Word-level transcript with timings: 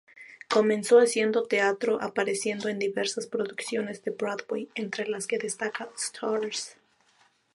Comenzó 0.49 0.97
haciendo 0.97 1.43
teatro, 1.43 2.01
apareciendo 2.01 2.69
en 2.69 2.79
diversas 2.79 3.27
producciones 3.27 4.03
de 4.03 4.09
Broadway, 4.09 4.67
entre 4.73 5.07
las 5.07 5.27
que 5.27 5.37
destaca"Stars". 5.37 6.75